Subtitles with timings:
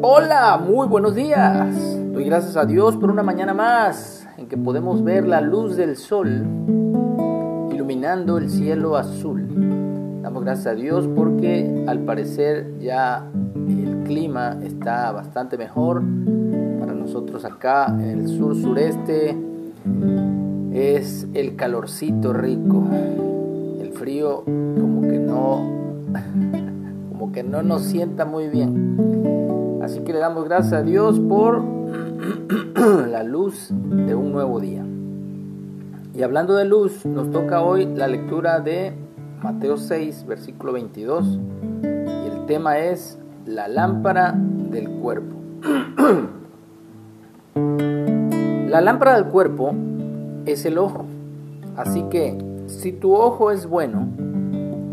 [0.00, 1.98] Hola, muy buenos días.
[2.10, 5.96] Doy gracias a Dios por una mañana más en que podemos ver la luz del
[5.96, 6.46] sol
[7.70, 10.22] iluminando el cielo azul.
[10.22, 13.28] Damos gracias a Dios porque al parecer ya
[13.68, 16.02] el clima está bastante mejor
[16.80, 19.36] para nosotros acá en el sur sureste.
[20.72, 22.86] Es el calorcito rico.
[23.78, 25.82] El frío como que no
[27.32, 29.80] como que no nos sienta muy bien.
[29.82, 31.62] Así que le damos gracias a Dios por
[33.08, 34.84] la luz de un nuevo día.
[36.14, 38.92] Y hablando de luz, nos toca hoy la lectura de
[39.42, 41.38] Mateo 6, versículo 22.
[41.82, 45.34] Y el tema es la lámpara del cuerpo.
[47.54, 49.72] la lámpara del cuerpo
[50.44, 51.06] es el ojo.
[51.76, 54.06] Así que si tu ojo es bueno,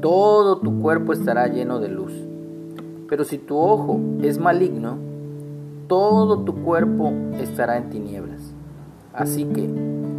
[0.00, 2.12] todo tu cuerpo estará lleno de luz.
[3.10, 4.96] Pero si tu ojo es maligno,
[5.88, 8.54] todo tu cuerpo estará en tinieblas.
[9.12, 9.68] Así que,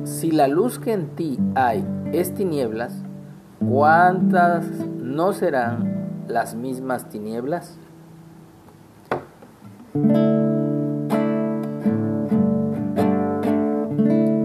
[0.04, 2.94] si la luz que en ti hay es tinieblas,
[3.66, 4.66] ¿cuántas
[5.02, 7.78] no serán las mismas tinieblas?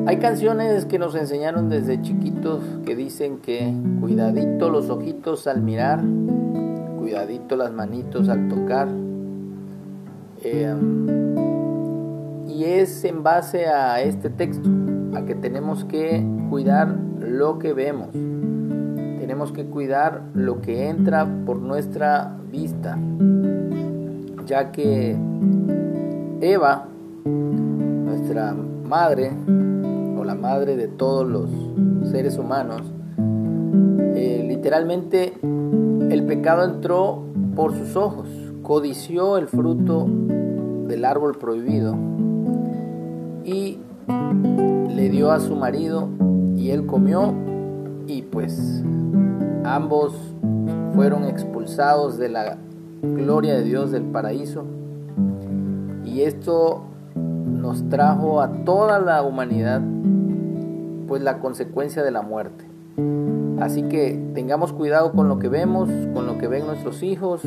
[0.06, 6.05] Hay canciones que nos enseñaron desde chiquitos que dicen que cuidadito los ojitos al mirar,
[7.06, 8.88] cuidadito las manitos al tocar.
[10.42, 10.74] Eh,
[12.48, 14.68] y es en base a este texto,
[15.14, 18.08] a que tenemos que cuidar lo que vemos.
[18.10, 22.98] Tenemos que cuidar lo que entra por nuestra vista,
[24.44, 25.16] ya que
[26.40, 26.88] Eva,
[27.24, 29.30] nuestra madre,
[30.18, 32.82] o la madre de todos los seres humanos,
[34.16, 35.34] eh, literalmente
[36.10, 38.28] el pecado entró por sus ojos,
[38.62, 40.06] codició el fruto
[40.86, 41.96] del árbol prohibido
[43.44, 43.78] y
[44.94, 46.08] le dio a su marido
[46.56, 47.34] y él comió
[48.06, 48.83] y pues
[49.64, 50.14] ambos
[50.95, 52.58] fueron expulsados de la
[53.02, 54.64] gloria de Dios del paraíso
[56.05, 56.83] y esto
[57.14, 59.83] nos trajo a toda la humanidad
[61.08, 62.64] pues la consecuencia de la muerte.
[63.61, 67.42] Así que tengamos cuidado con lo que vemos, con lo que ven nuestros hijos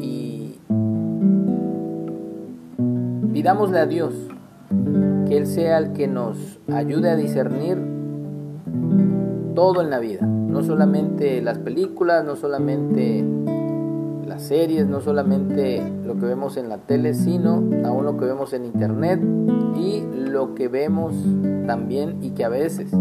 [0.00, 0.58] y
[3.32, 4.14] pidámosle a Dios
[5.26, 7.78] que Él sea el que nos ayude a discernir
[9.54, 13.24] todo en la vida, no solamente las películas, no solamente
[14.26, 18.52] las series, no solamente lo que vemos en la tele, sino aún lo que vemos
[18.52, 19.20] en internet
[19.76, 21.14] y lo que vemos
[21.66, 22.92] también y que a veces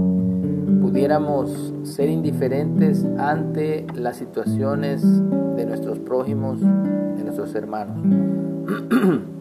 [0.70, 5.02] pudiéramos ser indiferentes ante las situaciones
[5.56, 7.98] de nuestros prójimos, de nuestros hermanos.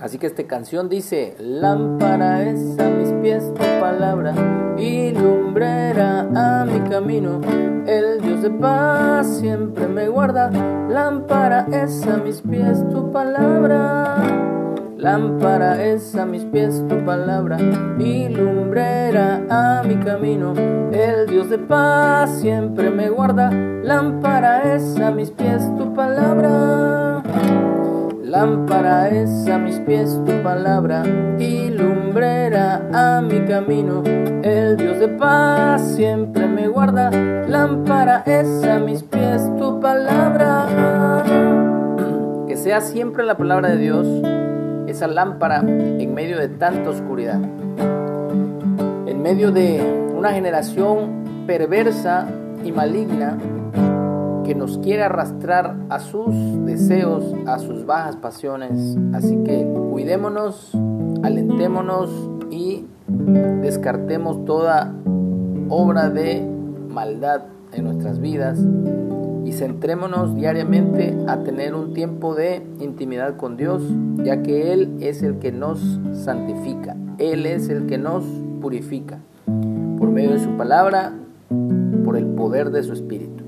[0.00, 4.34] Así que esta canción dice, lámpara es a mis pies tu palabra
[4.78, 7.42] y lumbrera a mi camino.
[7.86, 10.50] El Dios de paz siempre me guarda,
[10.88, 14.39] lámpara es a mis pies tu palabra.
[15.00, 17.56] Lámpara es a mis pies tu palabra
[17.98, 20.52] y lumbrera a mi camino.
[20.92, 27.22] El Dios de paz siempre me guarda, lámpara es a mis pies tu palabra.
[28.22, 31.02] Lámpara es a mis pies tu palabra
[31.38, 34.02] y lumbrera a mi camino.
[34.04, 37.10] El Dios de paz siempre me guarda.
[37.48, 41.24] Lámpara es a mis pies tu palabra.
[42.46, 44.06] Que sea siempre la palabra de Dios
[44.90, 47.40] esa lámpara en medio de tanta oscuridad.
[49.06, 52.28] En medio de una generación perversa
[52.64, 53.38] y maligna
[54.44, 56.34] que nos quiere arrastrar a sus
[56.64, 58.96] deseos, a sus bajas pasiones.
[59.14, 60.72] Así que cuidémonos,
[61.22, 62.10] alentémonos
[62.50, 64.92] y descartemos toda
[65.68, 66.44] obra de
[66.88, 68.58] maldad en nuestras vidas
[69.44, 73.82] y centrémonos diariamente a tener un tiempo de intimidad con Dios,
[74.16, 75.80] ya que Él es el que nos
[76.12, 78.24] santifica, Él es el que nos
[78.60, 79.18] purifica,
[79.98, 81.14] por medio de su palabra,
[82.04, 83.44] por el poder de su Espíritu.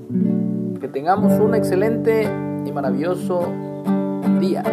[0.79, 2.29] Que tengamos un excelente
[2.65, 3.47] y maravilloso
[4.39, 4.63] día.